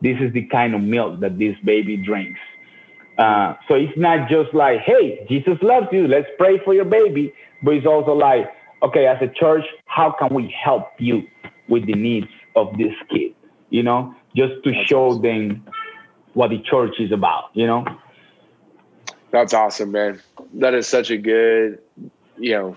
[0.00, 2.40] this is the kind of milk that this baby drinks.
[3.18, 7.32] Uh, so it's not just like, hey, Jesus loves you, let's pray for your baby,
[7.62, 8.46] but it's also like,
[8.82, 11.22] okay, as a church, how can we help you
[11.68, 13.34] with the needs of this kid?
[13.70, 15.64] You know, just to show them
[16.34, 17.84] what the church is about, you know?
[19.32, 20.20] That's awesome, man.
[20.54, 21.80] That is such a good,
[22.38, 22.76] you know,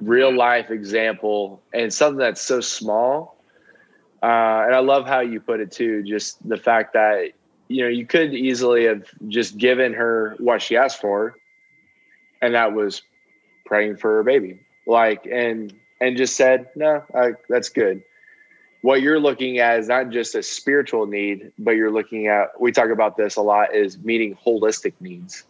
[0.00, 3.36] real life example and something that's so small.
[4.22, 7.30] Uh, and I love how you put it too, just the fact that,
[7.68, 11.36] you know, you could easily have just given her what she asked for,
[12.42, 13.02] and that was
[13.64, 14.60] praying for her baby.
[14.86, 18.02] Like, and, and just said, no, I, that's good.
[18.82, 22.72] What you're looking at is not just a spiritual need, but you're looking at, we
[22.72, 25.44] talk about this a lot, is meeting holistic needs.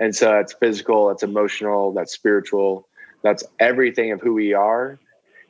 [0.00, 2.88] And so that's physical, that's emotional, that's spiritual,
[3.22, 4.98] that's everything of who we are.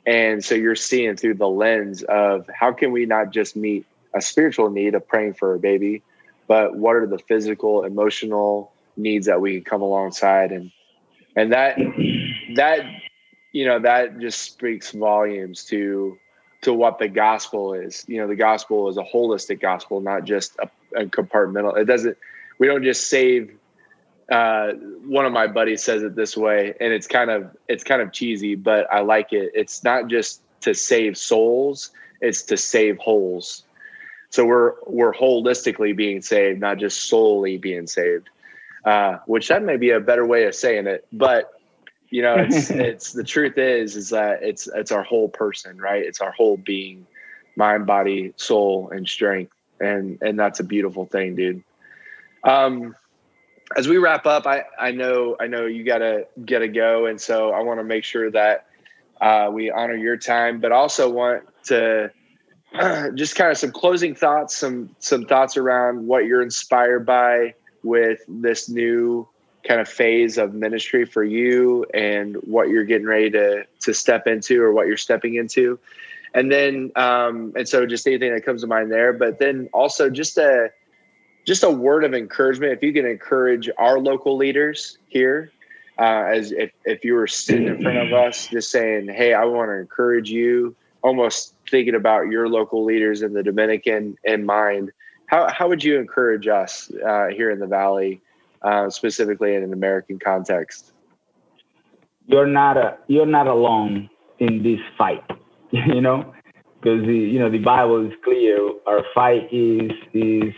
[0.05, 4.21] And so you're seeing through the lens of how can we not just meet a
[4.21, 6.03] spiritual need of praying for a baby,
[6.47, 10.69] but what are the physical, emotional needs that we can come alongside and
[11.37, 11.77] and that
[12.55, 12.85] that
[13.53, 16.17] you know that just speaks volumes to
[16.61, 18.05] to what the gospel is.
[18.07, 21.77] You know, the gospel is a holistic gospel, not just a, a compartmental.
[21.77, 22.17] It doesn't.
[22.59, 23.57] We don't just save
[24.31, 24.71] uh,
[25.05, 28.13] one of my buddies says it this way, and it's kind of it's kind of
[28.13, 29.51] cheesy, but I like it.
[29.53, 33.63] It's not just to save souls; it's to save holes.
[34.29, 38.29] So we're we're holistically being saved, not just solely being saved.
[38.85, 41.51] Uh, which that may be a better way of saying it, but
[42.09, 46.03] you know, it's it's the truth is is that it's it's our whole person, right?
[46.03, 47.05] It's our whole being,
[47.57, 49.51] mind, body, soul, and strength,
[49.81, 51.63] and and that's a beautiful thing, dude.
[52.45, 52.95] Um,
[53.77, 57.51] as we wrap up, I, I know I know you gotta gotta go, and so
[57.51, 58.67] I want to make sure that
[59.19, 62.11] uh, we honor your time, but also want to
[62.73, 67.53] uh, just kind of some closing thoughts, some some thoughts around what you're inspired by
[67.83, 69.27] with this new
[69.67, 74.27] kind of phase of ministry for you, and what you're getting ready to to step
[74.27, 75.79] into, or what you're stepping into,
[76.33, 80.09] and then um, and so just anything that comes to mind there, but then also
[80.09, 80.71] just a
[81.45, 82.73] just a word of encouragement.
[82.73, 85.51] If you can encourage our local leaders here
[86.01, 89.45] uh, as if, if you were sitting in front of us just saying hey i
[89.45, 94.91] want to encourage you almost thinking about your local leaders in the dominican in mind
[95.27, 98.19] how, how would you encourage us uh, here in the valley
[98.63, 100.91] uh, specifically in an american context?
[102.25, 105.23] You're not a you're not alone in this fight
[105.71, 106.33] you know?
[106.81, 110.53] Because you know the bible is clear our fight is is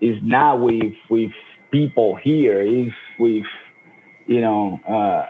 [0.00, 1.32] is not with with
[1.70, 2.60] people here.
[2.60, 3.44] Is with
[4.26, 5.26] you know uh,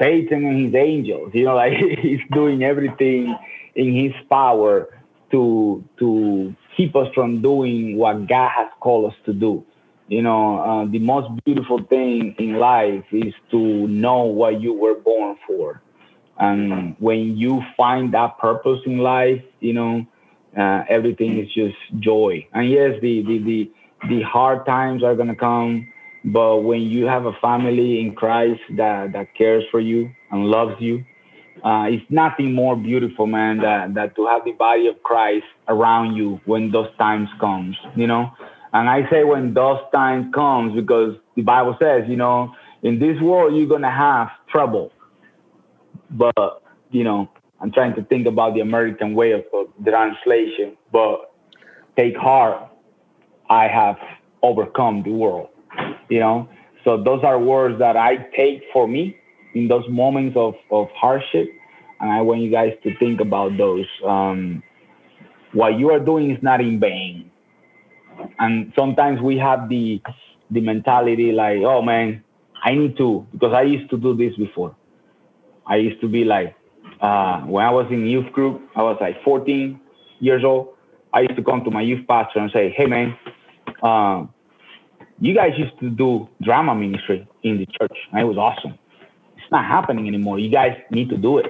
[0.00, 1.30] Satan and his angels.
[1.34, 3.36] You know, like he's doing everything
[3.74, 4.88] in his power
[5.30, 9.64] to to keep us from doing what God has called us to do.
[10.08, 13.58] You know, uh, the most beautiful thing in life is to
[13.88, 15.80] know what you were born for.
[16.38, 20.06] And when you find that purpose in life, you know,
[20.56, 22.46] uh, everything is just joy.
[22.52, 23.70] And yes, the, the, the,
[24.08, 25.88] the hard times are to come,
[26.24, 30.80] but when you have a family in Christ that, that cares for you and loves
[30.80, 31.04] you,
[31.64, 36.16] uh, it's nothing more beautiful, man, that, that to have the body of Christ around
[36.16, 38.30] you when those times comes, you know?
[38.72, 43.20] And I say when those times comes because the Bible says, you know, in this
[43.20, 44.92] world you're gonna have trouble.
[46.10, 47.30] But, you know,
[47.62, 51.32] I'm trying to think about the American way of, of translation, but
[51.96, 52.68] take heart,
[53.48, 53.96] I have
[54.42, 55.48] overcome the world.
[56.08, 56.48] You know,
[56.84, 59.16] so those are words that I take for me
[59.54, 61.48] in those moments of, of hardship.
[62.00, 63.86] And I want you guys to think about those.
[64.04, 64.62] Um,
[65.52, 67.30] what you are doing is not in vain.
[68.38, 70.02] And sometimes we have the
[70.50, 72.22] the mentality like, oh man,
[72.62, 74.74] I need to because I used to do this before.
[75.66, 76.54] I used to be like,
[77.02, 79.78] uh, when I was in youth group, I was like 14
[80.20, 80.68] years old.
[81.12, 83.18] I used to come to my youth pastor and say, "Hey, man,
[83.82, 84.24] uh,
[85.20, 88.78] you guys used to do drama ministry in the church, and it was awesome.
[89.36, 90.38] It's not happening anymore.
[90.38, 91.46] You guys need to do it.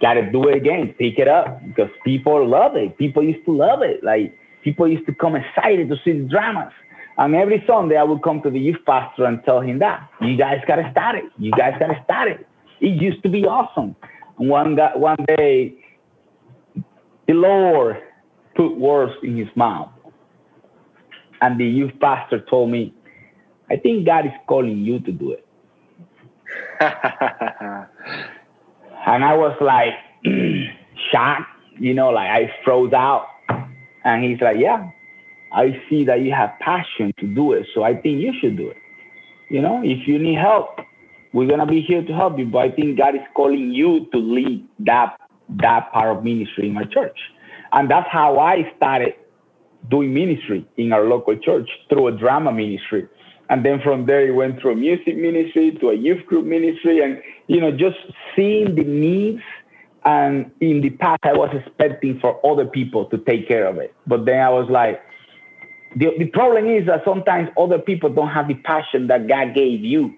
[0.00, 0.94] Got to do it again.
[0.98, 2.98] Pick it up because people love it.
[2.98, 4.02] People used to love it.
[4.02, 6.72] Like people used to come excited to see the dramas."
[7.18, 10.36] And every Sunday, I would come to the youth pastor and tell him that you
[10.36, 11.24] guys got to start it.
[11.38, 12.46] You guys got to start it.
[12.80, 13.96] It used to be awesome
[14.36, 15.74] one that one day
[17.26, 17.96] the Lord
[18.54, 19.90] put words in his mouth.
[21.40, 22.94] And the youth pastor told me,
[23.70, 25.46] I think God is calling you to do it.
[26.80, 26.90] and
[29.24, 29.92] I was like
[31.12, 33.28] shocked, you know, like I froze out.
[34.04, 34.90] And he's like, yeah,
[35.52, 37.66] I see that you have passion to do it.
[37.74, 38.76] So I think you should do it.
[39.48, 40.80] You know, if you need help,
[41.36, 42.46] we're gonna be here to help you.
[42.46, 45.18] But I think God is calling you to lead that
[45.60, 47.18] that part of ministry in my church.
[47.72, 49.14] And that's how I started
[49.90, 53.06] doing ministry in our local church through a drama ministry.
[53.50, 57.00] And then from there, it went through a music ministry to a youth group ministry,
[57.04, 57.98] and you know, just
[58.34, 59.42] seeing the needs.
[60.06, 63.94] And in the past, I was expecting for other people to take care of it,
[64.06, 65.02] but then I was like,
[65.96, 69.84] the, the problem is that sometimes other people don't have the passion that God gave
[69.84, 70.14] you.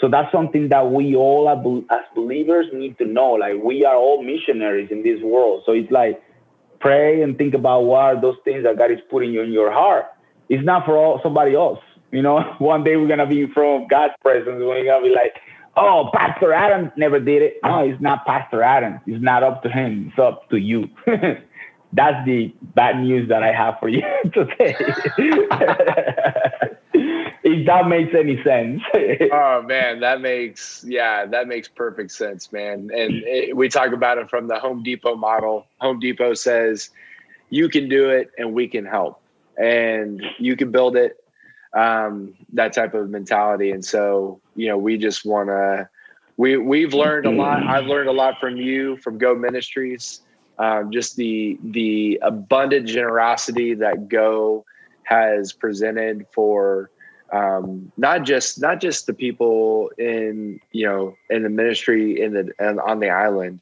[0.00, 3.32] So that's something that we all as believers need to know.
[3.32, 5.62] Like we are all missionaries in this world.
[5.66, 6.22] So it's like
[6.80, 9.72] pray and think about what are those things that God is putting you in your
[9.72, 10.06] heart.
[10.48, 11.80] It's not for all, somebody else.
[12.12, 14.56] You know, one day we're gonna be in front of God's presence.
[14.60, 15.34] We're gonna be like,
[15.76, 19.00] "Oh, Pastor Adam never did it." No, it's not Pastor Adam.
[19.06, 20.08] It's not up to him.
[20.10, 20.88] It's up to you.
[21.92, 24.02] That's the bad news that I have for you
[24.34, 24.76] today.
[27.52, 28.82] If that makes any sense.
[29.32, 32.90] oh man, that makes yeah, that makes perfect sense, man.
[32.94, 35.66] And it, we talk about it from the Home Depot model.
[35.80, 36.90] Home Depot says
[37.50, 39.20] you can do it and we can help,
[39.56, 41.22] and you can build it.
[41.74, 45.88] Um, that type of mentality, and so you know, we just want to.
[46.36, 47.62] We we've learned a lot.
[47.64, 50.22] I've learned a lot from you from Go Ministries.
[50.58, 54.64] Um, just the the abundant generosity that Go
[55.04, 56.90] has presented for
[57.32, 62.52] um, not just not just the people in you know in the ministry in the
[62.58, 63.60] and on the island,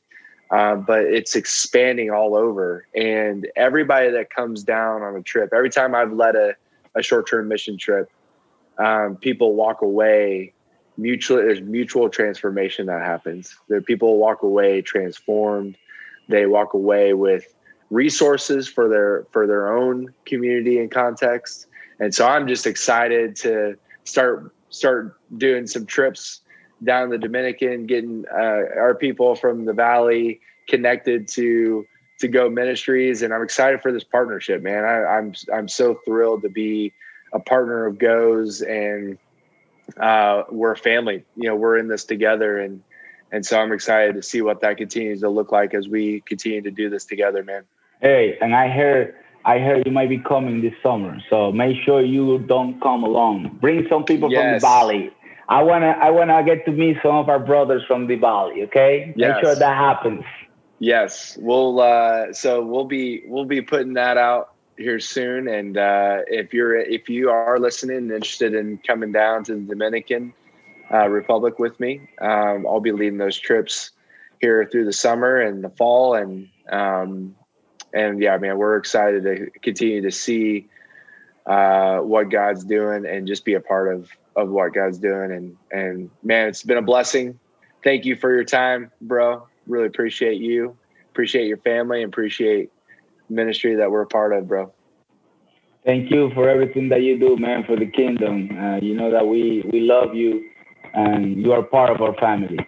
[0.50, 2.86] uh, but it's expanding all over.
[2.94, 6.54] And everybody that comes down on a trip, every time I've led a,
[6.94, 8.10] a short term mission trip,
[8.78, 10.52] um, people walk away
[10.96, 11.38] mutual.
[11.38, 13.56] There's mutual transformation that happens.
[13.68, 15.76] There people walk away transformed.
[16.28, 17.52] They walk away with
[17.90, 21.66] resources for their for their own community and context
[22.00, 26.40] and so I'm just excited to start start doing some trips
[26.84, 31.86] down the Dominican, getting uh, our people from the valley connected to
[32.18, 34.84] to Go Ministries, and I'm excited for this partnership, man.
[34.84, 36.92] I, I'm I'm so thrilled to be
[37.32, 39.18] a partner of Go's, and
[40.00, 41.24] uh, we're a family.
[41.36, 42.82] You know, we're in this together, and
[43.32, 46.62] and so I'm excited to see what that continues to look like as we continue
[46.62, 47.64] to do this together, man.
[48.00, 49.14] Hey, and I heard
[49.46, 53.58] I heard you might be coming this summer, so make sure you don't come along.
[53.60, 54.42] Bring some people yes.
[54.42, 55.10] from the valley.
[55.48, 58.64] I wanna I wanna get to meet some of our brothers from the valley.
[58.64, 59.36] Okay, yes.
[59.36, 60.24] make sure that happens.
[60.80, 61.80] Yes, we'll.
[61.80, 65.46] Uh, so we'll be we'll be putting that out here soon.
[65.46, 69.60] And uh, if you're if you are listening and interested in coming down to the
[69.60, 70.34] Dominican
[70.92, 73.92] uh, Republic with me, um, I'll be leading those trips
[74.40, 77.36] here through the summer and the fall, and um,
[77.96, 80.68] and yeah, man, we're excited to continue to see
[81.46, 85.32] uh, what God's doing and just be a part of of what God's doing.
[85.32, 87.38] And and man, it's been a blessing.
[87.82, 89.46] Thank you for your time, bro.
[89.66, 90.76] Really appreciate you.
[91.10, 92.02] Appreciate your family.
[92.02, 92.70] Appreciate
[93.30, 94.72] ministry that we're a part of, bro.
[95.84, 98.50] Thank you for everything that you do, man, for the kingdom.
[98.58, 100.50] Uh, you know that we we love you,
[100.92, 102.58] and you are part of our family.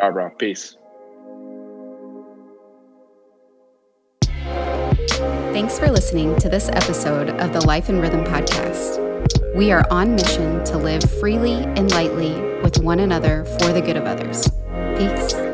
[0.00, 0.30] All right, bro.
[0.30, 0.76] Peace.
[5.08, 9.54] Thanks for listening to this episode of the Life and Rhythm podcast.
[9.54, 13.96] We are on mission to live freely and lightly with one another for the good
[13.96, 14.48] of others.
[14.98, 15.47] Peace.